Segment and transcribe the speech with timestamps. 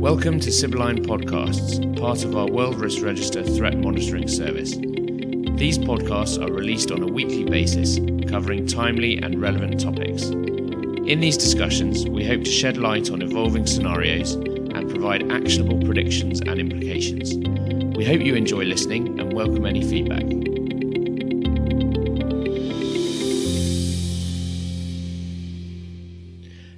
[0.00, 4.70] Welcome to Sibylline Podcasts, part of our World Risk Register threat monitoring service.
[4.70, 10.22] These podcasts are released on a weekly basis, covering timely and relevant topics.
[10.22, 16.40] In these discussions, we hope to shed light on evolving scenarios and provide actionable predictions
[16.40, 17.34] and implications.
[17.94, 20.39] We hope you enjoy listening and welcome any feedback.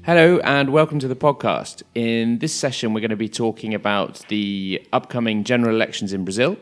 [0.04, 1.84] Hello and welcome to the podcast.
[1.94, 6.56] In this session, we're going to be talking about the upcoming general elections in Brazil.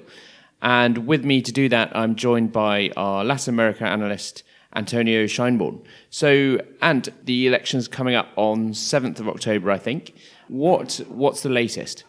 [0.60, 4.42] And with me to do that, I'm joined by our Latin America analyst,
[4.77, 5.82] Antonio Scheinborn.
[6.10, 10.12] So, and the election's coming up on 7th of October, I think.
[10.48, 12.04] What, what's the latest?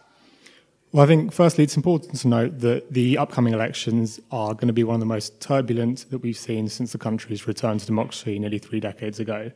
[0.92, 4.74] Well, I think firstly, it's important to note that the upcoming elections are going to
[4.74, 8.38] be one of the most turbulent that we've seen since the country's return to democracy
[8.38, 9.50] nearly three decades ago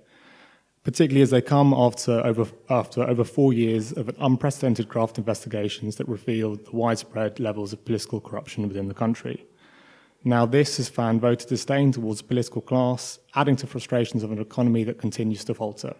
[0.86, 6.06] particularly as they come after over, after over four years of unprecedented graft investigations that
[6.06, 9.44] revealed the widespread levels of political corruption within the country.
[10.22, 14.38] Now, this has fanned voter disdain towards the political class, adding to frustrations of an
[14.38, 15.96] economy that continues to falter.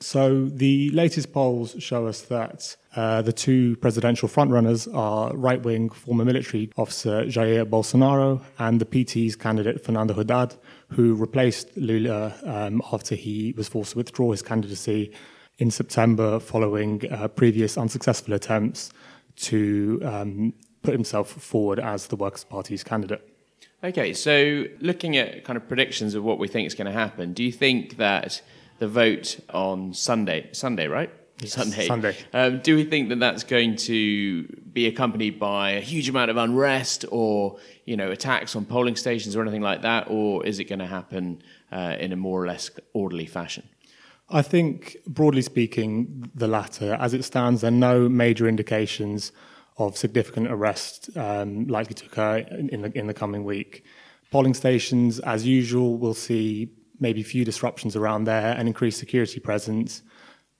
[0.00, 5.90] So, the latest polls show us that uh, the two presidential frontrunners are right wing
[5.90, 10.54] former military officer Jair Bolsonaro and the PT's candidate Fernando Haddad,
[10.90, 15.12] who replaced Lula um, after he was forced to withdraw his candidacy
[15.58, 18.90] in September following uh, previous unsuccessful attempts
[19.36, 23.22] to um, put himself forward as the Workers' Party's candidate.
[23.82, 27.32] Okay, so looking at kind of predictions of what we think is going to happen,
[27.32, 28.42] do you think that
[28.78, 31.10] the vote on Sunday, Sunday, right?
[31.40, 31.86] Yes, Sunday.
[31.86, 32.16] Sunday.
[32.32, 36.36] Um, do we think that that's going to be accompanied by a huge amount of
[36.36, 40.64] unrest or you know attacks on polling stations or anything like that, or is it
[40.64, 43.68] going to happen uh, in a more or less orderly fashion?
[44.30, 46.96] I think, broadly speaking, the latter.
[47.00, 49.32] As it stands, there are no major indications
[49.78, 53.84] of significant arrest um, likely to occur in the in the coming week.
[54.30, 56.68] Polling stations, as usual, will see
[57.00, 60.02] maybe few disruptions around there and increased security presence,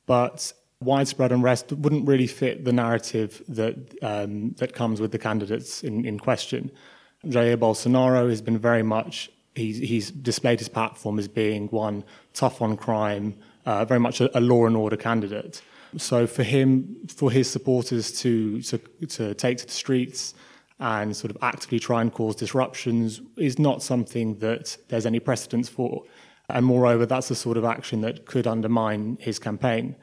[0.07, 5.83] but widespread unrest wouldn't really fit the narrative that um, that comes with the candidates
[5.83, 6.71] in, in question.
[7.27, 12.63] Jair Bolsonaro has been very much he's, he's displayed his platform as being one tough
[12.63, 15.61] on crime, uh, very much a, a, law and order candidate.
[15.97, 18.79] So for him, for his supporters to, to
[19.09, 20.35] to take to the streets
[20.81, 25.69] and sort of actively try and cause disruptions is not something that there's any precedence
[25.69, 26.05] for.
[26.49, 29.97] And moreover, that's the sort of action that could undermine his campaign.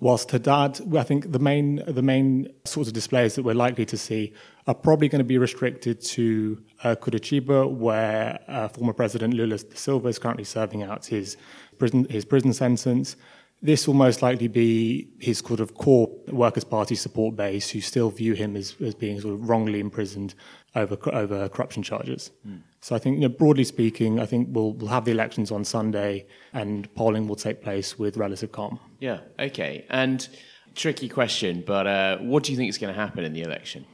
[0.00, 3.96] Whilst Haddad, I think the main the main sorts of displays that we're likely to
[3.96, 4.32] see
[4.66, 9.76] are probably going to be restricted to uh, Curitiba, where uh, former President Lula da
[9.76, 11.36] Silva is currently serving out his
[11.78, 13.16] prison his prison sentence.
[13.62, 18.10] This will most likely be his sort of core Workers' Party support base, who still
[18.10, 20.34] view him as, as being sort of wrongly imprisoned
[20.74, 22.30] over over corruption charges.
[22.46, 22.62] Mm.
[22.80, 25.64] So I think, you know, broadly speaking, I think we'll we'll have the elections on
[25.64, 28.78] Sunday, and polling will take place with relative calm.
[29.00, 29.20] Yeah.
[29.38, 29.84] Okay.
[29.88, 30.28] And
[30.74, 33.86] tricky question, but uh, what do you think is going to happen in the election?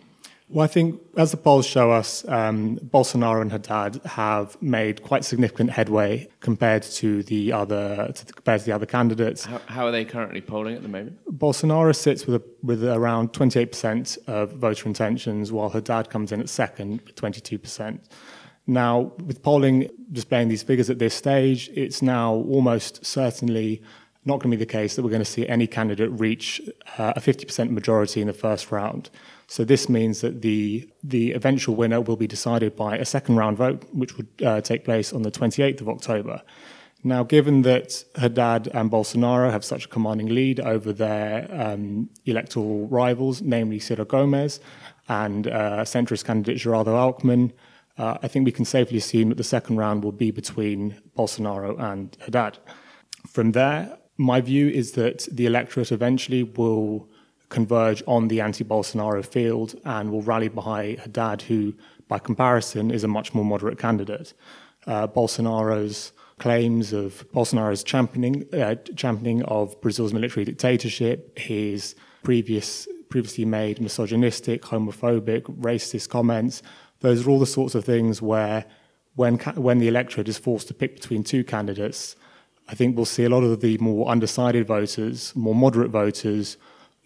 [0.53, 5.25] Well, I think as the polls show us, um, Bolsonaro and Haddad have made quite
[5.25, 9.45] significant headway compared to the other to the, compared to the other candidates.
[9.45, 11.19] How, how, are they currently polling at the moment?
[11.39, 16.49] Bolsonaro sits with a, with around 28% of voter intentions, while Haddad comes in at
[16.49, 18.01] second with 22%.
[18.67, 23.83] Now, with polling displaying these figures at this stage, it's now almost certainly
[24.25, 26.61] not going to be the case that we're going to see any candidate reach
[26.99, 29.09] uh, a 50% majority in the first round.
[29.47, 33.57] So this means that the the eventual winner will be decided by a second round
[33.57, 36.43] vote, which would uh, take place on the 28th of October.
[37.03, 42.87] Now, given that Haddad and Bolsonaro have such a commanding lead over their um, electoral
[42.89, 44.61] rivals, namely Ciro Gomes
[45.09, 47.53] and uh, centrist candidate Geraldo Alckmin,
[47.97, 51.81] uh, I think we can safely assume that the second round will be between Bolsonaro
[51.81, 52.59] and Haddad.
[53.27, 57.09] From there, my view is that the electorate eventually will
[57.49, 61.75] converge on the anti Bolsonaro field and will rally behind Haddad, who,
[62.07, 64.35] by comparison, is a much more moderate candidate.
[64.87, 73.47] Uh, Bolsonaro's claims of Bolsonaro's championing, uh, championing of Brazil's military dictatorship, his previous, previously
[73.47, 76.63] made misogynistic, homophobic, racist comments,
[77.01, 78.67] those are all the sorts of things where,
[79.15, 82.17] when, when the electorate is forced to pick between two candidates,
[82.71, 86.57] I think we'll see a lot of the more undecided voters, more moderate voters,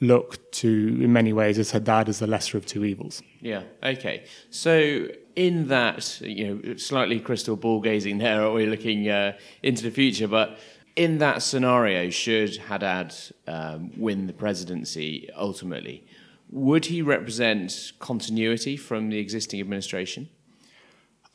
[0.01, 3.23] look to, in many ways, as Haddad as the lesser of two evils.
[3.41, 4.25] Yeah, okay.
[4.51, 9.33] So, in that, you know, slightly crystal ball gazing there, are we looking uh,
[9.63, 10.29] into the future?
[10.29, 10.59] But
[10.97, 13.15] In that scenario, should Haddad
[13.49, 16.07] um, win the presidency ultimately,
[16.51, 20.29] would he represent continuity from the existing administration?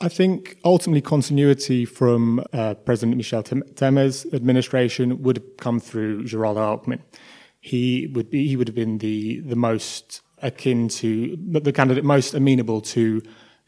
[0.02, 7.02] I think ultimately continuity from uh, President Michel Temer's administration would come through Gerald Alckmin.
[7.60, 12.34] He would be he would have been the the most akin to the candidate most
[12.34, 13.22] amenable to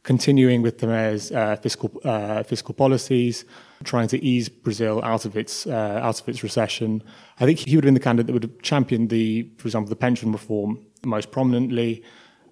[0.04, 3.44] continuing with Temer's uh, fiscal uh, fiscal policies,
[3.84, 7.04] trying to ease Brazil out of its uh, out of its recession.
[7.42, 9.90] I think he would have been the candidate that would have championed the, for example,
[9.90, 12.04] the pension reform most prominently.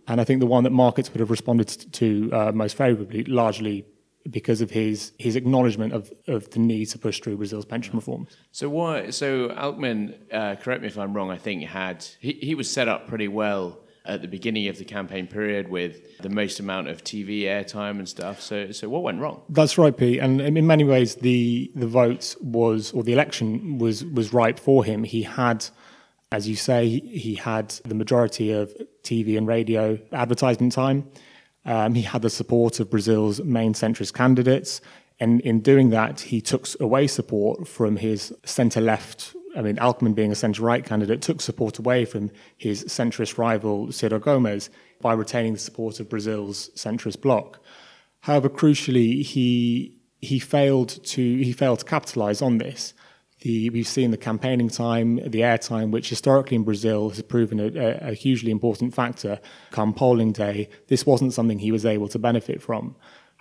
[0.09, 3.85] And I think the one that markets would have responded to uh, most favourably, largely
[4.29, 8.35] because of his his acknowledgement of, of the need to push through Brazil's pension reforms.
[8.51, 9.11] So why?
[9.11, 11.31] So Alckmin, uh, correct me if I'm wrong.
[11.31, 14.85] I think had he, he was set up pretty well at the beginning of the
[14.85, 18.41] campaign period with the most amount of TV airtime and stuff.
[18.41, 19.41] So so what went wrong?
[19.49, 20.19] That's right, Pete.
[20.19, 24.83] And in many ways, the the vote was or the election was was ripe for
[24.83, 25.03] him.
[25.03, 25.65] He had
[26.31, 31.09] as you say, he had the majority of TV and radio advertisement time.
[31.65, 34.81] Um, he had the support of Brazil's main centrist candidates.
[35.19, 39.35] And in doing that, he took away support from his centre left.
[39.55, 43.91] I mean, Alckmin being a centre right candidate took support away from his centrist rival,
[43.91, 44.69] Ciro Gomes,
[45.01, 47.59] by retaining the support of Brazil's centrist bloc.
[48.21, 52.93] However, crucially, he, he, failed to, he failed to capitalise on this
[53.41, 58.09] the, we've seen the campaigning time, the airtime, which historically in Brazil has proven a,
[58.09, 59.39] a, hugely important factor
[59.71, 60.69] come polling day.
[60.87, 62.95] This wasn't something he was able to benefit from.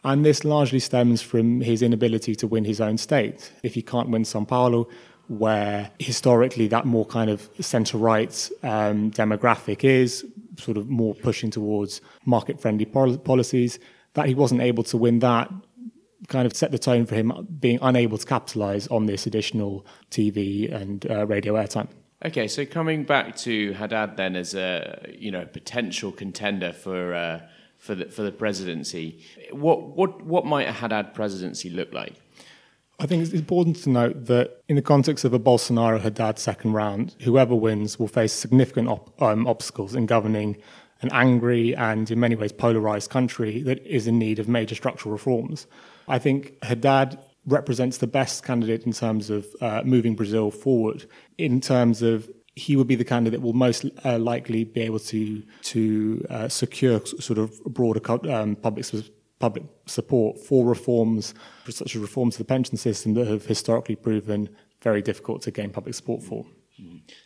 [0.04, 3.52] And this largely stems from his inability to win his own state.
[3.64, 4.88] If he can't win Sao Paulo,
[5.26, 10.24] where historically that more kind of centre right um, demographic is,
[10.56, 13.78] sort of more pushing towards market friendly policies,
[14.14, 15.50] that he wasn't able to win that
[16.26, 20.72] kind of set the tone for him being unable to capitalize on this additional TV
[20.72, 21.88] and uh, radio airtime.
[22.24, 27.42] Okay, so coming back to Haddad then as a you know potential contender for uh,
[27.76, 32.14] for the for the presidency, what what what might a Haddad presidency look like?
[33.00, 36.72] I think it's important to note that in the context of a Bolsonaro Haddad second
[36.72, 40.56] round, whoever wins will face significant op- um, obstacles in governing
[41.02, 45.12] an angry and in many ways polarized country that is in need of major structural
[45.12, 45.66] reforms.
[46.08, 51.06] I think Haddad represents the best candidate in terms of uh, moving Brazil forward.
[51.38, 54.98] In terms of he would be the candidate that will most uh, likely be able
[54.98, 58.00] to to uh, secure sort of broader
[58.30, 58.84] um, public
[59.38, 61.32] public support for reforms,
[61.68, 64.48] such as reforms to the pension system that have historically proven
[64.82, 66.44] very difficult to gain public support for.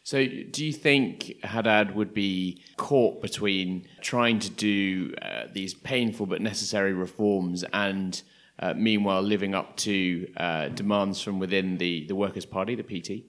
[0.02, 6.26] So, do you think Haddad would be caught between trying to do uh, these painful
[6.26, 8.22] but necessary reforms and
[8.58, 13.24] uh, meanwhile living up to uh, demands from within the, the Workers' Party, the PT?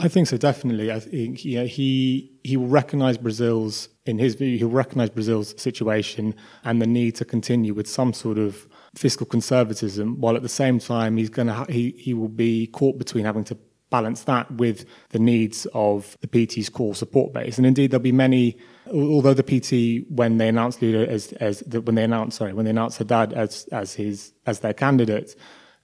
[0.00, 0.92] I think so, definitely.
[0.92, 6.36] I think know, he he will recognise Brazil's, in his view, he'll recognise Brazil's situation
[6.62, 10.78] and the need to continue with some sort of fiscal conservatism, while at the same
[10.78, 13.58] time he's going to ha- he he will be caught between having to
[13.90, 17.58] balance that with the needs of the PT's core support base.
[17.58, 18.56] And indeed, there'll be many.
[18.92, 22.70] Although the PT, when they announced Lula as as when they announced sorry when they
[22.70, 25.36] announced Haddad as as his as their candidate,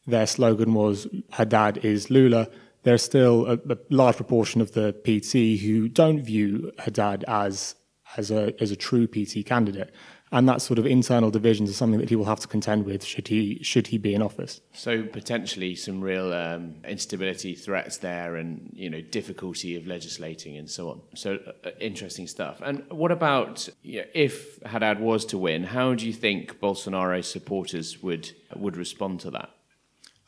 [0.07, 2.49] their slogan was Haddad is Lula.
[2.83, 7.75] There's still a, a large proportion of the PT who don't view Haddad as
[8.17, 9.93] as a as a true PT candidate
[10.35, 13.05] and that sort of internal divisions is something that he will have to contend with
[13.05, 14.61] should he should he be in office.
[14.73, 20.69] So potentially some real um, instability threats there, and you know difficulty of legislating and
[20.69, 21.01] so on.
[21.15, 22.61] So uh, interesting stuff.
[22.65, 25.63] And what about you know, if Haddad was to win?
[25.63, 29.51] How do you think Bolsonaro supporters would would respond to that?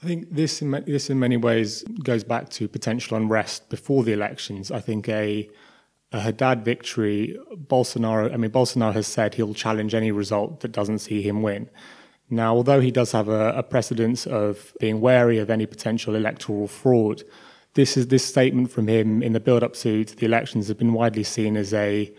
[0.05, 4.13] I think this in, this in many ways goes back to potential unrest before the
[4.13, 4.71] elections.
[4.71, 5.51] I think a
[6.13, 11.01] a Haddad victory, Bolsonaro, I mean, Bolsonaro has said he'll challenge any result that doesn't
[11.01, 11.69] see him win.
[12.31, 16.69] Now, although he does have a, a precedence of being wary of any potential electoral
[16.69, 17.23] fraud,
[17.75, 20.93] this is this statement from him in the build-up to, to the elections has been
[20.93, 22.13] widely seen as a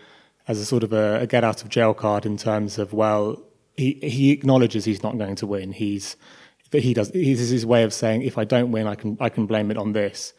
[0.46, 3.42] as a sort of a, a get out of jail card in terms of well,
[3.76, 5.72] he he acknowledges he's not going to win.
[5.72, 6.16] He's
[6.70, 7.10] that he does.
[7.10, 9.70] This is his way of saying if I don't win, I can I can blame
[9.70, 10.32] it on this.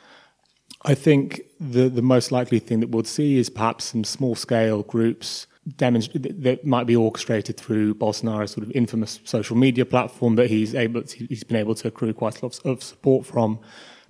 [0.83, 4.83] I think the, the most likely thing that we'll see is perhaps some small scale
[4.83, 10.49] groups demonst- that might be orchestrated through Bolsonaro's sort of infamous social media platform that
[10.49, 13.59] he's able to, he's been able to accrue quite a lot of support from.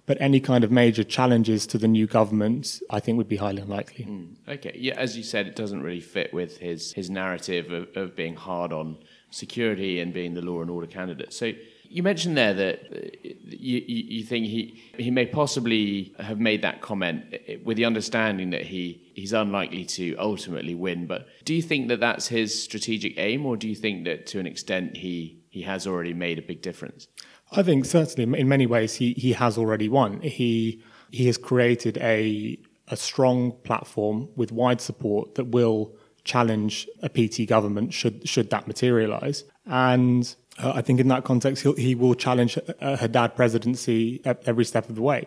[0.05, 3.61] But any kind of major challenges to the new government, I think, would be highly
[3.61, 4.05] unlikely.
[4.05, 7.95] Mm, okay, yeah, as you said, it doesn't really fit with his his narrative of,
[7.95, 8.97] of being hard on
[9.29, 11.31] security and being the law and order candidate.
[11.31, 11.51] So
[11.89, 16.81] You mentioned there that uh, you, you think he, he may possibly have made that
[16.81, 21.07] comment uh, with the understanding that he, he's unlikely to ultimately win.
[21.07, 24.39] But do you think that that's his strategic aim, or do you think that to
[24.39, 27.07] an extent he, he has already made a big difference?
[27.51, 30.21] I think certainly in many ways he, he has already won.
[30.21, 37.09] He, he has created a, a strong platform with wide support that will challenge a
[37.09, 39.45] PT government should, should that materialize.
[39.65, 44.65] And uh, I think in that context, he will challenge a Haddad presidency at every
[44.65, 45.25] step of the way.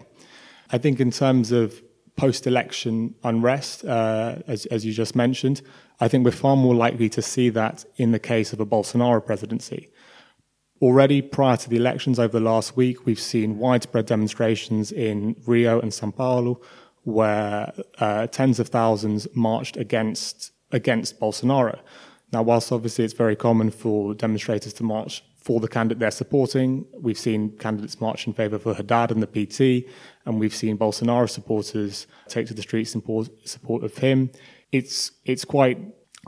[0.71, 1.83] I think in terms of
[2.17, 5.63] post-election unrest, uh, as, as you just mentioned,
[6.01, 9.25] I think we're far more likely to see that in the case of a Bolsonaro
[9.25, 9.89] presidency.
[10.81, 15.81] Already prior to the elections over the last week, we've seen widespread demonstrations in Rio
[15.81, 16.61] and Sao Paulo,
[17.05, 21.79] where uh, tens of thousands marched against against Bolsonaro.
[22.33, 26.87] Now, whilst obviously it's very common for demonstrators to march for the candidate they're supporting,
[26.99, 29.87] we've seen candidates march in favour for Haddad and the PT,
[30.25, 33.03] and we've seen Bolsonaro supporters take to the streets in
[33.45, 34.31] support of him.
[34.71, 35.79] It's it's quite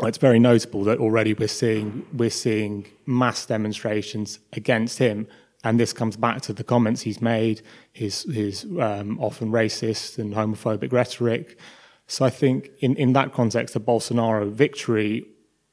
[0.00, 5.26] it's very notable that already we're seeing we're seeing mass demonstrations against him,
[5.62, 10.34] and this comes back to the comments he's made, his his um, often racist and
[10.34, 11.58] homophobic rhetoric.
[12.06, 15.24] So I think in, in that context, a Bolsonaro victory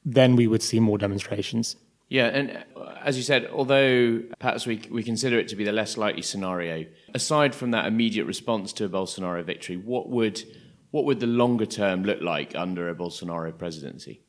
[0.04, 1.76] then we would see more demonstrations.
[2.08, 5.72] Yeah, and uh, as you said, although perhaps we, we consider it to be the
[5.72, 10.42] less likely scenario, aside from that immediate response to a Bolsonaro victory, what would
[10.90, 14.20] what would the longer term look like under a Bolsonaro presidency?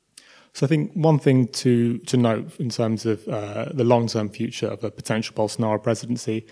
[0.53, 4.29] So I think one thing to to note in terms of uh, the long term
[4.29, 6.47] future of a potential Bolsonaro presidency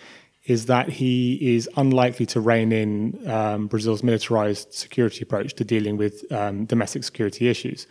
[0.45, 5.97] is that he is unlikely to rein in um, Brazil's militarized security approach to dealing
[5.97, 7.87] with um, domestic security issues.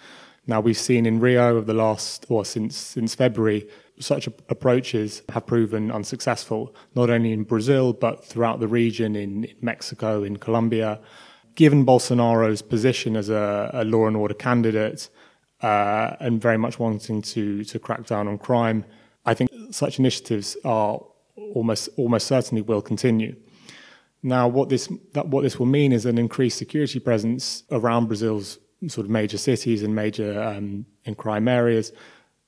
[0.46, 3.68] Now we've seen in Rio of the last, or since since February,
[3.98, 10.22] such approaches have proven unsuccessful, not only in Brazil but throughout the region, in, Mexico,
[10.22, 11.00] in Colombia.
[11.54, 15.10] Given Bolsonaro's position as a, a law and order candidate
[15.62, 18.84] uh, and very much wanting to to crack down on crime,
[19.26, 21.00] I think such initiatives are
[21.54, 23.36] almost almost certainly will continue.
[24.22, 28.58] Now, what this that, what this will mean is an increased security presence around Brazil's
[28.88, 31.92] sort of major cities and major um, in crime areas,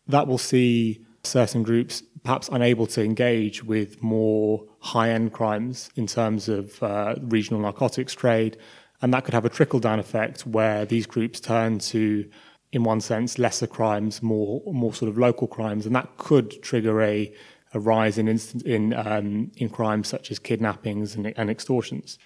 [0.09, 6.49] that will see certain groups perhaps unable to engage with more high-end crimes in terms
[6.49, 8.57] of uh, regional narcotics trade,
[9.01, 12.29] and that could have a trickle-down effect where these groups turn to,
[12.73, 17.03] in one sense, lesser crimes, more more sort of local crimes, and that could trigger
[17.03, 17.33] a
[17.75, 22.19] a rise in instant, in um, in crimes such as kidnappings and, and extortions.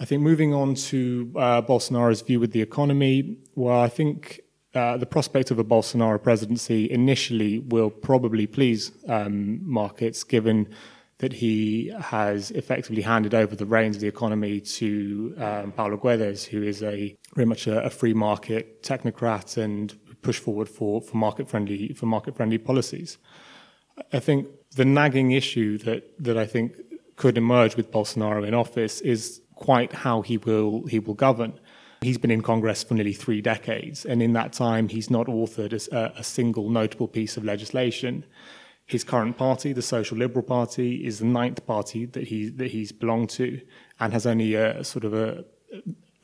[0.00, 4.40] I think moving on to uh, Bolsonaro's view with the economy, well, I think
[4.74, 10.68] uh, the prospect of a Bolsonaro presidency initially will probably please um, markets, given
[11.18, 16.44] that he has effectively handed over the reins of the economy to um, Paulo Guedes,
[16.44, 21.16] who is a very much a, a free market technocrat and push forward for, for
[21.16, 23.18] market friendly for market friendly policies.
[24.12, 26.72] I think the nagging issue that that I think
[27.16, 31.52] could emerge with Bolsonaro in office is quite how he will he will govern.
[32.02, 35.72] He's been in Congress for nearly three decades, and in that time, he's not authored
[35.72, 38.24] a, a, single notable piece of legislation.
[38.84, 42.92] His current party, the Social Liberal Party, is the ninth party that he that he's
[42.92, 43.58] belonged to,
[44.00, 45.44] and has only a sort of a,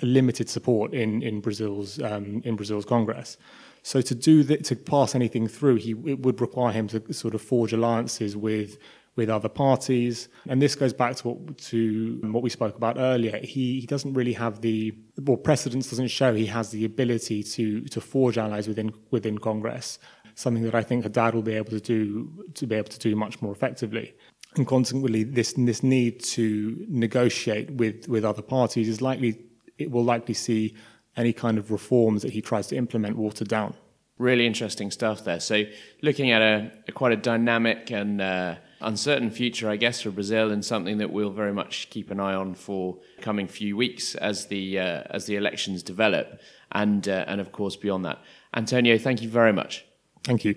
[0.03, 3.39] a limited support in in Brazil's um, in Brazil's Congress.
[3.83, 7.35] So to do that, to pass anything through, he it would require him to sort
[7.35, 8.77] of forge alliances with
[9.17, 10.29] with other parties.
[10.49, 13.39] And this goes back to what, to what we spoke about earlier.
[13.39, 17.83] He, he doesn't really have the, well, precedence doesn't show he has the ability to,
[17.83, 19.99] to forge allies within, within Congress,
[20.35, 23.17] something that I think Haddad will be able to do, to be able to do
[23.17, 24.15] much more effectively.
[24.57, 29.39] And consequently, this, this need to negotiate with, with other parties is likely,
[29.79, 30.75] it will likely see
[31.17, 33.75] any kind of reforms that he tries to implement watered down.
[34.19, 35.41] Really interesting stuff there.
[35.41, 35.65] So,
[36.03, 40.51] looking at a, a quite a dynamic and uh, uncertain future, I guess, for Brazil,
[40.51, 44.47] and something that we'll very much keep an eye on for coming few weeks as
[44.47, 46.41] the uh, as the elections develop,
[46.73, 48.19] and uh, and of course beyond that.
[48.55, 49.85] Antonio, thank you very much.
[50.25, 50.55] Thank you.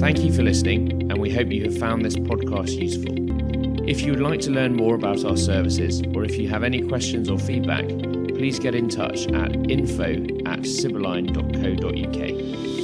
[0.00, 3.14] Thank you for listening, and we hope you have found this podcast useful.
[3.88, 6.82] If you would like to learn more about our services, or if you have any
[6.82, 10.12] questions or feedback, please get in touch at info
[10.46, 12.77] at sibylline.co.uk.